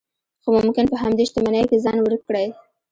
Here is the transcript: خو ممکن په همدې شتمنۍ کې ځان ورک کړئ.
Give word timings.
خو 0.43 0.49
ممکن 0.59 0.85
په 0.89 0.97
همدې 1.03 1.23
شتمنۍ 1.29 1.63
کې 1.69 1.77
ځان 1.85 1.97
ورک 2.01 2.21
کړئ. 2.27 2.47